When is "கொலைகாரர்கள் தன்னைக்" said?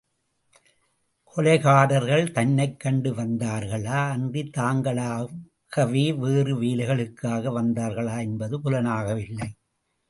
1.33-2.79